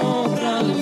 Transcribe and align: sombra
sombra 0.00 0.75